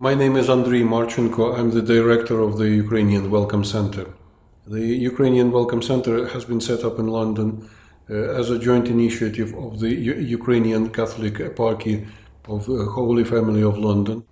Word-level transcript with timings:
My 0.00 0.14
name 0.14 0.36
is 0.36 0.46
Andriy 0.46 0.84
Marchenko. 0.84 1.58
I'm 1.58 1.72
the 1.72 1.82
director 1.82 2.38
of 2.38 2.56
the 2.56 2.68
Ukrainian 2.68 3.32
Welcome 3.32 3.64
Center. 3.64 4.06
The 4.64 4.86
Ukrainian 5.10 5.50
Welcome 5.50 5.82
Center 5.82 6.28
has 6.28 6.44
been 6.44 6.60
set 6.60 6.84
up 6.84 7.00
in 7.00 7.08
London 7.08 7.68
uh, 8.08 8.14
as 8.14 8.48
a 8.48 8.60
joint 8.60 8.86
initiative 8.86 9.52
of 9.54 9.80
the 9.80 9.92
U- 9.92 10.20
Ukrainian 10.38 10.90
Catholic 10.90 11.34
Eparchy 11.40 12.06
of 12.46 12.68
uh, 12.68 12.84
Holy 12.98 13.24
Family 13.24 13.64
of 13.64 13.76
London 13.76 14.22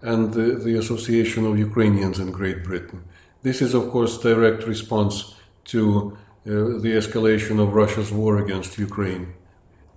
and 0.00 0.32
the, 0.32 0.60
the 0.66 0.78
Association 0.78 1.44
of 1.44 1.58
Ukrainians 1.58 2.20
in 2.20 2.30
Great 2.30 2.62
Britain. 2.62 3.02
This 3.42 3.60
is, 3.60 3.74
of 3.74 3.90
course, 3.90 4.18
direct 4.18 4.62
response 4.74 5.34
to 5.72 5.80
uh, 6.12 6.50
the 6.84 6.92
escalation 7.00 7.58
of 7.58 7.74
Russia's 7.74 8.12
war 8.12 8.38
against 8.38 8.78
Ukraine. 8.78 9.34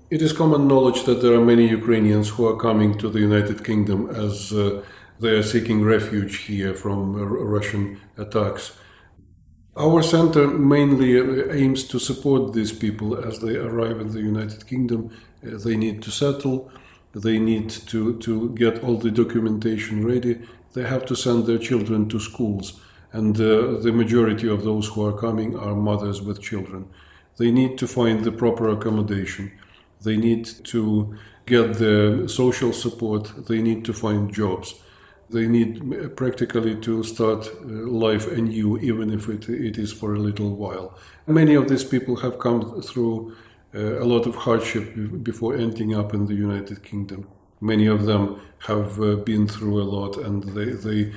It 0.10 0.24
is 0.24 0.34
common 0.34 0.68
knowledge 0.68 1.04
that 1.04 1.22
there 1.22 1.36
are 1.36 1.46
many 1.54 1.70
Ukrainians 1.70 2.30
who 2.30 2.48
are 2.48 2.58
coming 2.58 2.98
to 2.98 3.08
the 3.12 3.20
United 3.20 3.64
Kingdom 3.64 4.10
as 4.10 4.52
uh, 4.52 4.82
they 5.20 5.32
are 5.32 5.44
seeking 5.44 5.84
refuge 5.84 6.38
here 6.38 6.74
from 6.74 7.16
uh, 7.16 7.26
Russian 7.26 8.00
attacks. 8.18 8.78
Our 9.76 10.02
center 10.02 10.48
mainly 10.48 11.20
uh, 11.20 11.54
aims 11.54 11.84
to 11.90 12.00
support 12.00 12.54
these 12.54 12.72
people 12.72 13.18
as 13.18 13.40
they 13.40 13.56
arrive 13.58 14.00
in 14.00 14.14
the 14.14 14.22
United 14.22 14.66
Kingdom. 14.68 15.12
Uh, 15.46 15.58
they 15.58 15.76
need 15.76 16.02
to 16.04 16.12
settle, 16.12 16.72
they 17.14 17.38
need 17.40 17.70
to, 17.70 18.18
to 18.20 18.50
get 18.56 18.84
all 18.84 18.98
the 18.98 19.12
documentation 19.12 20.06
ready, 20.06 20.40
they 20.74 20.84
have 20.84 21.06
to 21.08 21.16
send 21.16 21.46
their 21.46 21.58
children 21.58 22.08
to 22.10 22.20
schools, 22.20 22.80
and 23.12 23.36
uh, 23.38 23.78
the 23.80 23.92
majority 23.92 24.48
of 24.48 24.64
those 24.64 24.88
who 24.88 25.06
are 25.06 25.18
coming 25.18 25.58
are 25.58 25.76
mothers 25.76 26.22
with 26.22 26.42
children. 26.42 26.88
They 27.38 27.52
need 27.52 27.78
to 27.80 27.88
find 27.88 28.24
the 28.24 28.32
proper 28.32 28.70
accommodation, 28.70 29.52
they 30.02 30.16
need 30.16 30.46
to 30.66 31.18
get 31.46 31.76
the 31.76 32.26
social 32.28 32.72
support, 32.72 33.48
they 33.48 33.62
need 33.62 33.84
to 33.86 33.94
find 33.94 34.32
jobs 34.32 34.76
they 35.30 35.48
need 35.48 36.16
practically 36.16 36.76
to 36.76 37.04
start 37.04 37.48
uh, 37.48 37.66
life 37.66 38.28
anew, 38.32 38.78
even 38.80 39.14
if 39.14 39.30
it, 39.30 39.48
it 39.50 39.78
is 39.78 39.94
for 39.94 40.16
a 40.16 40.20
little 40.20 40.56
while. 40.56 40.98
Many 41.28 41.56
of 41.56 41.70
these 41.70 41.84
people 41.84 42.16
have 42.18 42.40
come 42.40 42.82
through 42.82 43.36
uh, 43.76 44.02
a 44.02 44.06
lot 44.06 44.26
of 44.26 44.36
hardship 44.36 44.94
before 45.24 45.56
ending 45.56 45.94
up 45.96 46.14
in 46.14 46.26
the 46.26 46.34
United 46.34 46.84
Kingdom. 46.84 47.28
Many 47.62 47.86
of 47.86 48.06
them 48.06 48.42
have 48.60 49.00
uh, 49.00 49.18
been 49.18 49.48
through 49.48 49.82
a 49.82 49.84
lot 49.84 50.18
and 50.18 50.44
they, 50.44 50.72
they 50.72 51.14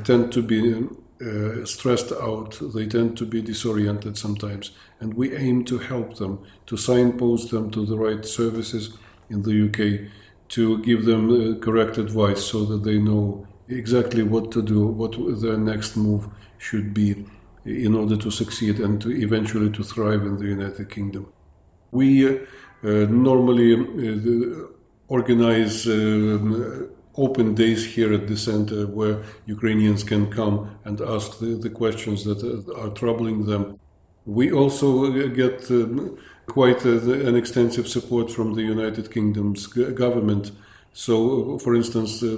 tend 0.00 0.32
to 0.32 0.42
be 0.42 0.88
uh, 1.22 1.64
stressed 1.64 2.10
out, 2.12 2.58
they 2.74 2.86
tend 2.86 3.16
to 3.16 3.24
be 3.24 3.40
disoriented 3.40 4.18
sometimes, 4.18 4.72
and 4.98 5.14
we 5.14 5.36
aim 5.36 5.64
to 5.64 5.78
help 5.78 6.16
them, 6.16 6.44
to 6.66 6.76
signpost 6.76 7.50
them 7.50 7.70
to 7.70 7.86
the 7.86 7.96
right 7.96 8.26
services 8.26 8.96
in 9.30 9.42
the 9.42 9.66
UK, 9.68 10.10
to 10.48 10.78
give 10.82 11.04
them 11.04 11.30
uh, 11.30 11.58
correct 11.60 11.96
advice 11.96 12.42
so 12.44 12.64
that 12.64 12.82
they 12.82 12.98
know 12.98 13.46
exactly 13.78 14.22
what 14.22 14.50
to 14.52 14.62
do, 14.62 14.86
what 14.86 15.16
their 15.40 15.56
next 15.56 15.96
move 15.96 16.28
should 16.58 16.94
be 16.94 17.24
in 17.64 17.94
order 17.94 18.16
to 18.16 18.30
succeed 18.30 18.80
and 18.80 19.00
to 19.00 19.10
eventually 19.10 19.70
to 19.70 19.82
thrive 19.82 20.22
in 20.22 20.36
the 20.38 20.46
United 20.46 20.90
Kingdom. 20.90 21.32
We 21.90 22.28
uh, 22.28 22.40
normally 22.82 23.74
uh, 23.74 24.66
organize 25.08 25.86
uh, 25.86 26.86
open 27.16 27.54
days 27.54 27.84
here 27.84 28.12
at 28.12 28.26
the 28.26 28.36
center 28.36 28.86
where 28.86 29.22
Ukrainians 29.46 30.02
can 30.02 30.30
come 30.30 30.78
and 30.84 31.00
ask 31.00 31.38
the, 31.38 31.54
the 31.54 31.70
questions 31.70 32.24
that 32.24 32.40
are 32.76 32.90
troubling 32.90 33.46
them. 33.46 33.78
We 34.24 34.52
also 34.52 35.10
get 35.28 35.70
um, 35.70 36.18
quite 36.46 36.84
an 36.84 37.36
extensive 37.36 37.86
support 37.88 38.30
from 38.30 38.54
the 38.54 38.62
United 38.62 39.10
Kingdom's 39.10 39.66
government 39.66 40.52
so, 40.94 41.58
for 41.58 41.74
instance, 41.74 42.20
the 42.20 42.36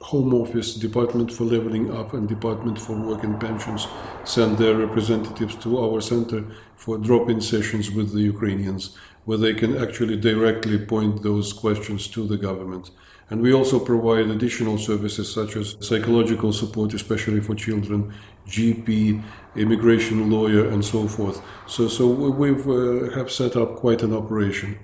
Home 0.00 0.34
Office, 0.34 0.74
Department 0.74 1.32
for 1.32 1.44
Leveling 1.44 1.90
Up, 1.90 2.12
and 2.12 2.28
Department 2.28 2.78
for 2.78 2.94
Work 2.94 3.24
and 3.24 3.40
Pensions 3.40 3.86
send 4.24 4.58
their 4.58 4.74
representatives 4.74 5.54
to 5.56 5.78
our 5.78 6.02
center 6.02 6.44
for 6.74 6.98
drop 6.98 7.30
in 7.30 7.40
sessions 7.40 7.90
with 7.90 8.12
the 8.12 8.20
Ukrainians, 8.20 8.96
where 9.24 9.38
they 9.38 9.54
can 9.54 9.78
actually 9.78 10.18
directly 10.18 10.78
point 10.78 11.22
those 11.22 11.54
questions 11.54 12.06
to 12.08 12.26
the 12.26 12.36
government. 12.36 12.90
And 13.30 13.40
we 13.40 13.54
also 13.54 13.80
provide 13.80 14.26
additional 14.26 14.76
services 14.76 15.32
such 15.32 15.56
as 15.56 15.76
psychological 15.80 16.52
support, 16.52 16.92
especially 16.92 17.40
for 17.40 17.54
children, 17.54 18.12
GP, 18.46 19.22
immigration 19.56 20.30
lawyer, 20.30 20.68
and 20.68 20.84
so 20.84 21.08
forth. 21.08 21.42
So, 21.66 21.88
so 21.88 22.06
we've 22.06 22.68
uh, 22.68 23.16
have 23.16 23.32
set 23.32 23.56
up 23.56 23.76
quite 23.76 24.02
an 24.02 24.12
operation, 24.14 24.78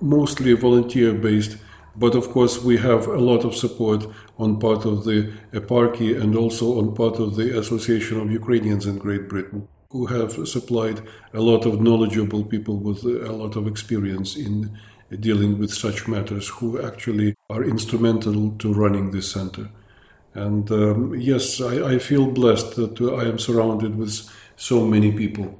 mostly 0.00 0.52
volunteer 0.52 1.14
based 1.14 1.56
but 1.98 2.14
of 2.14 2.30
course, 2.30 2.62
we 2.62 2.76
have 2.78 3.06
a 3.06 3.18
lot 3.18 3.44
of 3.44 3.54
support 3.54 4.06
on 4.38 4.60
part 4.60 4.84
of 4.84 5.04
the 5.04 5.32
eparchy 5.52 6.20
and 6.20 6.36
also 6.36 6.78
on 6.78 6.94
part 6.94 7.18
of 7.18 7.36
the 7.36 7.58
Association 7.58 8.20
of 8.20 8.30
Ukrainians 8.30 8.86
in 8.86 8.98
Great 8.98 9.28
Britain, 9.28 9.66
who 9.90 10.06
have 10.06 10.46
supplied 10.46 11.00
a 11.32 11.40
lot 11.40 11.64
of 11.64 11.80
knowledgeable 11.80 12.44
people 12.44 12.76
with 12.76 13.02
a 13.04 13.32
lot 13.32 13.56
of 13.56 13.66
experience 13.66 14.36
in 14.36 14.76
dealing 15.20 15.58
with 15.58 15.72
such 15.72 16.06
matters, 16.06 16.48
who 16.48 16.82
actually 16.82 17.34
are 17.48 17.64
instrumental 17.64 18.50
to 18.58 18.74
running 18.74 19.10
this 19.10 19.30
center. 19.30 19.70
And 20.34 20.70
um, 20.70 21.14
yes, 21.14 21.62
I, 21.62 21.92
I, 21.92 21.98
feel 21.98 22.26
blessed 22.26 22.76
that 22.76 23.00
I 23.00 23.24
am 23.26 23.38
surrounded 23.38 23.96
with 23.96 24.28
so 24.56 24.84
many 24.84 25.10
people. 25.12 25.58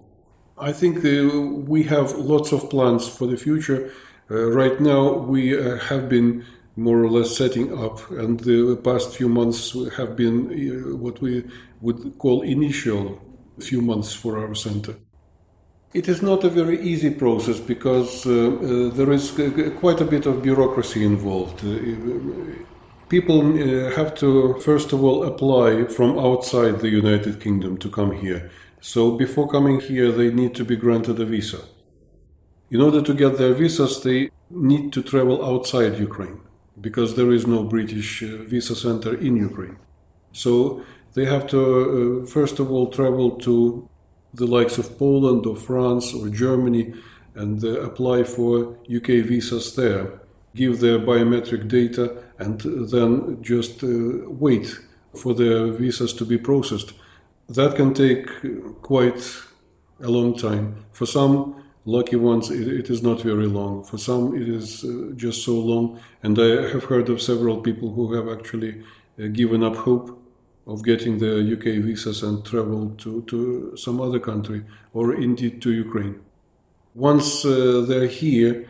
I 0.59 0.73
think 0.73 0.99
uh, 0.99 1.41
we 1.41 1.85
have 1.85 2.13
lots 2.13 2.53
of 2.53 2.69
plans 2.69 3.09
for 3.09 3.27
the 3.27 3.39
future 3.39 3.91
right 4.29 4.81
now, 4.81 5.13
we 5.13 5.59
uh, 5.59 5.79
have 5.79 6.09
been 6.09 6.45
more 6.77 7.03
or 7.03 7.11
less 7.11 7.37
setting 7.37 7.77
up, 7.79 8.11
and 8.11 8.41
the 8.41 8.77
past 8.77 9.17
few 9.17 9.29
months 9.29 9.75
have 9.97 10.15
been 10.15 10.51
uh, 10.51 10.97
what 10.97 11.21
we 11.21 11.45
would 11.81 12.19
call 12.19 12.43
initial 12.43 13.21
few 13.59 13.81
months 13.81 14.13
for 14.13 14.39
our 14.39 14.55
center. 14.55 14.95
It 15.95 16.09
is 16.09 16.21
not 16.21 16.45
a 16.45 16.51
very 16.51 16.79
easy 16.83 17.11
process 17.11 17.59
because 17.59 18.27
uh, 18.27 18.31
uh, 18.31 18.95
there 18.95 19.11
is 19.13 19.31
quite 19.81 20.01
a 20.03 20.05
bit 20.05 20.27
of 20.27 20.43
bureaucracy 20.43 21.03
involved. 21.05 21.65
Uh, 21.65 21.79
people 23.09 23.41
have 23.93 24.15
to, 24.17 24.61
first 24.61 24.93
of 24.93 25.03
all, 25.03 25.25
apply 25.25 25.85
from 25.85 26.19
outside 26.19 26.81
the 26.81 26.91
United 26.91 27.41
Kingdom 27.41 27.79
to 27.79 27.89
come 27.89 28.13
here. 28.13 28.51
So 28.81 29.13
before 29.13 29.49
coming 29.49 29.81
here, 29.81 30.13
they 30.13 30.31
need 30.31 30.55
to 30.57 30.65
be 30.65 30.77
granted 30.77 31.19
a 31.19 31.25
visa. 31.25 31.63
In 32.71 32.81
order 32.81 33.01
to 33.01 33.15
get 33.15 33.39
their 33.39 33.55
visas, 33.55 34.03
they 34.03 34.31
need 34.51 34.93
to 34.93 35.03
travel 35.03 35.45
outside 35.45 35.99
Ukraine 35.99 36.41
because 36.81 37.15
there 37.15 37.33
is 37.33 37.47
no 37.47 37.63
British 37.63 38.23
uh, 38.23 38.43
visa 38.43 38.75
center 38.75 39.15
in 39.15 39.37
Ukraine. 39.37 39.77
So 40.33 40.83
they 41.15 41.25
have 41.25 41.47
to, 41.49 41.61
uh, 42.25 42.27
first 42.27 42.59
of 42.59 42.71
all, 42.71 42.89
travel 42.89 43.31
to 43.47 43.89
the 44.35 44.47
likes 44.47 44.79
of 44.79 44.99
Poland 44.99 45.47
or 45.47 45.57
France 45.57 46.13
or 46.13 46.29
Germany 46.29 46.93
and 47.35 47.63
uh, 47.65 47.81
apply 47.81 48.25
for 48.25 48.77
UK 48.95 49.09
visas 49.31 49.75
there, 49.77 50.21
give 50.55 50.81
their 50.81 50.99
biometric 50.99 51.69
data, 51.69 52.17
and 52.39 52.61
then 52.91 53.43
just 53.43 53.83
uh, 53.85 53.89
wait 54.27 54.79
for 55.15 55.35
their 55.35 55.69
visas 55.69 56.13
to 56.15 56.25
be 56.25 56.37
processed. 56.37 56.93
That 57.49 57.77
can 57.77 57.95
take 57.95 58.27
quite 58.83 59.23
a 60.03 60.09
long 60.09 60.37
time. 60.37 60.85
For 60.93 61.07
some, 61.07 61.63
lucky 61.87 62.17
ones 62.17 62.51
it, 62.51 62.69
it 62.69 62.91
is 62.91 63.03
not 63.03 63.23
very 63.23 63.47
long. 63.47 63.83
For 63.85 63.97
some 63.97 64.37
it 64.37 64.49
is 64.49 64.85
uh, 64.85 65.13
just 65.17 65.45
so 65.45 65.55
long. 65.55 66.01
And 66.23 66.39
i 66.39 66.69
have 66.73 66.85
heard 66.85 67.09
of 67.09 67.23
several 67.23 67.59
people 67.63 67.93
who 67.95 68.13
have 68.15 68.29
actually 68.29 68.83
uh, 69.19 69.29
given 69.29 69.63
up 69.63 69.77
hope 69.77 70.23
of 70.67 70.85
getting 70.85 71.19
the 71.19 71.33
uk 71.55 71.63
visas 71.63 72.23
and 72.23 72.45
travel 72.45 72.91
to, 72.99 73.23
to 73.23 73.77
some 73.77 74.01
other 74.01 74.19
country 74.19 74.65
or 74.93 75.15
indeed 75.15 75.63
to 75.63 75.73
ukraine. 75.73 76.21
Once 76.95 77.45
uh, 77.45 77.85
they're 77.89 78.09
here 78.09 78.69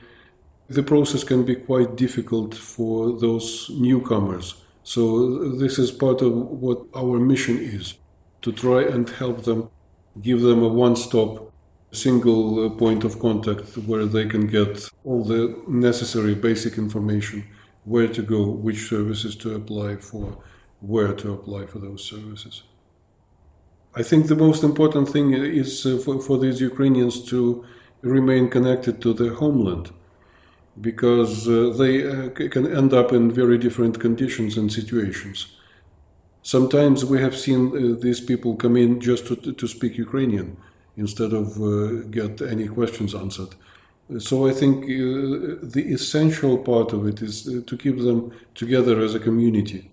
the 0.69 0.83
process 0.83 1.25
can 1.25 1.44
be 1.44 1.54
quite 1.54 1.97
difficult 1.97 2.54
for 2.54 3.19
those 3.19 3.71
newcomers. 3.71 4.56
So 4.83 5.56
this 5.56 5.78
is 5.78 5.91
part 5.91 6.22
of 6.22 6.33
what 6.33 6.83
our 6.95 7.19
mission 7.19 7.59
is 7.59 7.95
to 8.42 8.53
try 8.53 8.83
and 8.83 9.09
help 9.09 9.45
them 9.45 9.71
give 10.21 10.41
them 10.41 10.62
a 10.62 10.69
one-stop 10.69 11.53
single 11.97 12.66
uh, 12.66 12.71
point 12.71 13.04
of 13.04 13.19
contact 13.19 13.77
where 13.89 14.07
they 14.07 14.27
can 14.27 14.47
get 14.47 14.89
all 15.04 15.25
the 15.25 15.43
necessary 15.66 16.34
basic 16.34 16.78
information 16.78 17.45
where 17.84 18.09
to 18.09 18.22
go, 18.22 18.41
which 18.66 18.89
services 18.89 19.37
to 19.37 19.54
apply 19.54 19.97
for, 19.97 20.39
where 20.81 21.13
to 21.15 21.33
apply 21.33 21.66
for 21.66 21.78
those 21.78 22.04
services. 22.04 22.63
I 23.95 24.03
think 24.03 24.27
the 24.27 24.37
most 24.37 24.63
important 24.63 25.09
thing 25.09 25.33
is 25.33 25.87
uh, 25.87 25.98
for, 26.04 26.21
for 26.21 26.37
these 26.39 26.60
Ukrainians 26.60 27.25
to 27.31 27.65
remain 28.03 28.51
connected 28.51 29.01
to 29.03 29.15
their 29.15 29.34
homeland 29.34 29.91
because 30.81 31.48
uh, 31.48 31.75
they 31.78 31.95
uh, 32.07 32.28
can 32.54 32.66
end 32.81 32.93
up 32.93 33.13
in 33.13 33.31
very 33.31 33.57
different 33.57 33.98
conditions 33.98 34.59
and 34.59 34.71
situations. 34.71 35.57
Sometimes 36.43 37.04
we 37.04 37.21
have 37.21 37.37
seen 37.37 37.63
uh, 37.69 37.98
these 37.98 38.21
people 38.21 38.54
come 38.57 38.77
in 38.77 39.01
just 39.01 39.27
to, 39.28 39.37
to 39.60 39.66
speak 39.66 39.97
Ukrainian 39.97 40.57
instead 40.97 41.33
of 41.33 41.60
uh, 41.60 42.03
get 42.10 42.41
any 42.41 42.69
questions 42.69 43.15
answered. 43.15 43.54
So 44.19 44.47
I 44.47 44.53
think 44.53 44.84
uh, 44.84 45.59
the 45.63 45.84
essential 45.93 46.59
part 46.59 46.93
of 46.93 47.07
it 47.07 47.21
is 47.22 47.48
uh, 47.48 47.60
to 47.66 47.77
keep 47.77 47.98
them 47.98 48.33
together 48.54 49.01
as 49.01 49.15
a 49.15 49.21
community. 49.21 49.91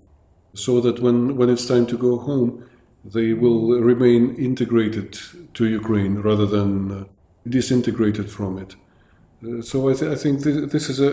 so 0.56 0.80
that 0.82 1.00
when, 1.00 1.36
when 1.36 1.50
it's 1.50 1.66
time 1.66 1.88
to 1.88 1.98
go 1.98 2.18
home, 2.18 2.64
they 3.04 3.34
will 3.34 3.82
remain 3.82 4.36
integrated 4.36 5.20
to 5.56 5.66
Ukraine 5.66 6.16
rather 6.30 6.46
than 6.46 6.92
uh, 6.92 7.04
disintegrated 7.50 8.30
from 8.30 8.58
it. 8.60 8.76
Uh, 9.46 9.62
so 9.62 9.90
I, 9.90 9.94
th- 9.94 10.12
I, 10.12 10.16
think 10.16 10.42
this, 10.42 10.72
this 10.72 10.90
is 10.90 11.00
a, 11.00 11.12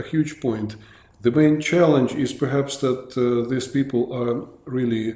a, 0.00 0.02
huge 0.02 0.40
point. 0.40 0.76
The 1.22 1.30
main 1.30 1.60
challenge 1.60 2.12
is 2.14 2.32
perhaps 2.32 2.76
that 2.78 3.14
these 3.48 3.66
people 3.66 4.12
are 4.12 4.46
really 4.66 5.06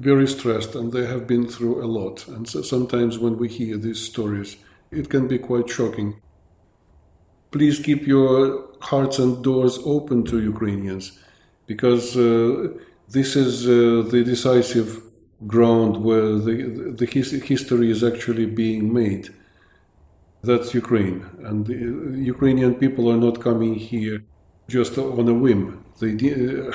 very 0.00 0.26
stressed 0.26 0.74
and 0.74 0.92
they 0.92 1.06
have 1.06 1.26
been 1.26 1.46
through 1.46 1.84
a 1.84 1.86
lot. 1.98 2.26
And 2.26 2.48
so 2.48 2.62
sometimes 2.62 3.18
when 3.18 3.36
we 3.36 3.48
hear 3.48 3.76
these 3.76 4.00
stories, 4.00 4.56
it 4.90 5.10
can 5.10 5.28
be 5.28 5.38
quite 5.38 5.68
shocking. 5.68 6.20
Please 7.50 7.78
keep 7.78 8.06
your 8.06 8.68
hearts 8.80 9.18
and 9.18 9.44
doors 9.44 9.78
open 9.84 10.24
to 10.24 10.40
Ukrainians 10.40 11.18
because 11.66 12.16
uh, 12.16 12.68
this 13.08 13.36
is 13.36 13.66
uh, 13.66 14.08
the 14.10 14.22
decisive 14.24 15.02
ground 15.46 15.98
where 15.98 16.38
the, 16.46 16.94
the 16.98 17.06
his, 17.06 17.30
history 17.42 17.90
is 17.90 18.02
actually 18.02 18.46
being 18.46 18.92
made. 18.92 19.28
That's 20.42 20.72
Ukraine. 20.72 21.26
And 21.44 21.66
the 21.66 21.76
Ukrainian 22.34 22.74
people 22.74 23.10
are 23.12 23.20
not 23.26 23.40
coming 23.40 23.74
here 23.74 24.22
just 24.68 24.96
on 24.96 25.28
a 25.28 25.34
whim. 25.34 25.84
They 26.00 26.12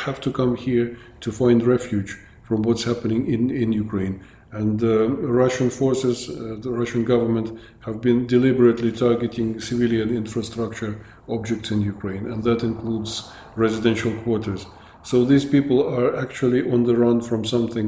have 0.05 0.21
to 0.21 0.31
come 0.31 0.55
here 0.55 0.97
to 1.21 1.31
find 1.31 1.65
refuge 1.65 2.19
from 2.45 2.61
what's 2.61 2.83
happening 2.83 3.21
in, 3.25 3.49
in 3.49 3.73
Ukraine. 3.73 4.23
And 4.51 4.81
uh, 4.81 5.09
Russian 5.43 5.69
forces, 5.69 6.29
uh, 6.29 6.55
the 6.61 6.71
Russian 6.71 7.03
government, 7.03 7.59
have 7.81 7.99
been 7.99 8.25
deliberately 8.25 8.91
targeting 8.91 9.59
civilian 9.59 10.15
infrastructure 10.15 10.93
objects 11.27 11.71
in 11.71 11.81
Ukraine, 11.81 12.25
and 12.31 12.43
that 12.43 12.63
includes 12.63 13.11
residential 13.55 14.13
quarters. 14.23 14.65
So 15.03 15.25
these 15.25 15.45
people 15.45 15.79
are 15.97 16.15
actually 16.15 16.61
on 16.71 16.83
the 16.83 16.95
run 16.95 17.19
from 17.21 17.43
something 17.55 17.87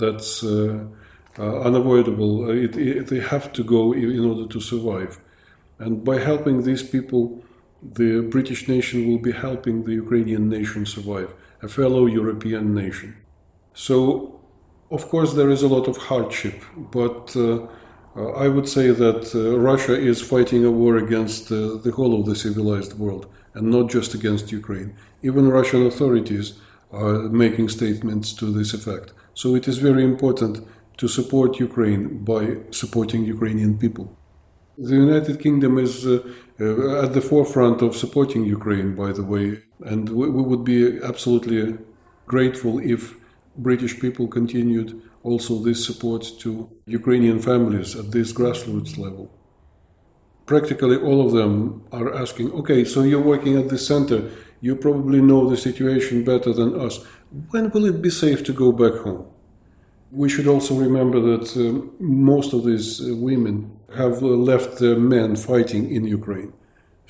that's 0.00 0.32
uh, 0.42 0.84
uh 1.38 1.60
unavoidable. 1.68 2.32
It, 2.64 2.72
it, 2.76 3.06
they 3.10 3.20
have 3.34 3.46
to 3.58 3.62
go 3.76 3.82
in 3.92 4.24
order 4.30 4.46
to 4.54 4.60
survive. 4.72 5.12
And 5.78 5.92
by 6.10 6.16
helping 6.30 6.56
these 6.62 6.84
people, 6.94 7.22
the 8.00 8.22
British 8.34 8.66
nation 8.74 8.98
will 9.08 9.22
be 9.28 9.32
helping 9.32 9.76
the 9.84 9.94
Ukrainian 10.04 10.48
nation 10.48 10.84
survive, 10.86 11.30
a 11.62 11.68
fellow 11.68 12.06
European 12.06 12.74
nation. 12.74 13.10
So, 13.86 14.40
of 14.90 15.08
course, 15.08 15.34
there 15.34 15.50
is 15.50 15.62
a 15.62 15.68
lot 15.68 15.86
of 15.86 15.96
hardship, 15.96 16.64
but 16.90 17.36
uh, 17.36 17.68
I 18.44 18.48
would 18.48 18.68
say 18.68 18.90
that 18.90 19.32
uh, 19.32 19.56
Russia 19.56 19.96
is 19.96 20.20
fighting 20.20 20.64
a 20.64 20.70
war 20.72 20.96
against 20.96 21.52
uh, 21.52 21.76
the 21.84 21.92
whole 21.92 22.18
of 22.18 22.26
the 22.26 22.34
civilized 22.34 22.94
world 22.98 23.26
and 23.54 23.70
not 23.70 23.88
just 23.88 24.14
against 24.14 24.50
Ukraine. 24.50 24.96
Even 25.22 25.48
Russian 25.48 25.86
authorities 25.86 26.54
are 26.90 27.18
making 27.44 27.68
statements 27.68 28.32
to 28.40 28.46
this 28.50 28.74
effect. 28.74 29.12
So 29.34 29.54
it 29.54 29.68
is 29.68 29.78
very 29.78 30.02
important 30.02 30.66
to 30.96 31.06
support 31.06 31.60
Ukraine 31.60 32.24
by 32.32 32.42
supporting 32.72 33.22
Ukrainian 33.36 33.78
people. 33.78 34.06
The 34.76 34.96
United 35.06 35.38
Kingdom 35.40 35.78
is 35.78 36.04
uh, 36.04 36.18
uh, 36.60 37.04
at 37.04 37.12
the 37.12 37.20
forefront 37.30 37.80
of 37.82 37.94
supporting 37.94 38.44
Ukraine, 38.44 38.96
by 38.96 39.12
the 39.12 39.26
way, 39.34 39.46
and 39.90 40.08
we, 40.08 40.28
we 40.36 40.42
would 40.42 40.64
be 40.64 40.80
absolutely 41.10 41.78
grateful 42.26 42.80
if 42.80 43.02
British 43.58 43.98
people 44.00 44.28
continued 44.28 45.02
also 45.22 45.58
this 45.58 45.84
support 45.84 46.24
to 46.38 46.70
Ukrainian 46.86 47.40
families 47.40 47.96
at 47.96 48.12
this 48.12 48.32
grassroots 48.32 48.96
level. 48.96 49.30
Practically 50.46 50.96
all 50.96 51.26
of 51.26 51.32
them 51.32 51.82
are 51.92 52.14
asking, 52.14 52.52
okay, 52.52 52.84
so 52.84 53.02
you're 53.02 53.20
working 53.20 53.58
at 53.58 53.68
the 53.68 53.76
center, 53.76 54.30
you 54.60 54.74
probably 54.76 55.20
know 55.20 55.48
the 55.48 55.56
situation 55.56 56.24
better 56.24 56.52
than 56.52 56.80
us. 56.80 57.04
When 57.50 57.70
will 57.70 57.84
it 57.84 58.00
be 58.00 58.10
safe 58.10 58.42
to 58.44 58.52
go 58.52 58.72
back 58.72 58.94
home? 59.02 59.26
We 60.10 60.28
should 60.28 60.46
also 60.46 60.74
remember 60.74 61.20
that 61.20 61.46
uh, 61.56 61.86
most 62.00 62.54
of 62.54 62.64
these 62.64 63.00
uh, 63.00 63.14
women 63.14 63.78
have 63.94 64.22
uh, 64.22 64.26
left 64.26 64.78
their 64.78 64.96
men 64.96 65.36
fighting 65.36 65.90
in 65.94 66.06
Ukraine. 66.06 66.52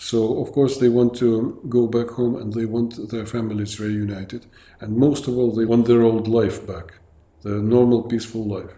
So, 0.01 0.41
of 0.41 0.53
course, 0.53 0.79
they 0.79 0.89
want 0.89 1.17
to 1.17 1.61
go 1.69 1.89
back 1.89 2.11
home 2.11 2.37
and 2.37 2.53
they 2.53 2.67
want 2.67 3.11
their 3.11 3.27
families 3.27 3.81
reunited. 3.81 4.47
And 4.81 4.97
most 4.97 5.27
of 5.27 5.37
all, 5.37 5.51
they 5.51 5.65
want 5.65 5.87
their 5.89 6.03
old 6.03 6.29
life 6.29 6.65
back, 6.65 6.95
their 7.43 7.59
normal, 7.59 8.05
peaceful 8.05 8.47
life. 8.47 8.78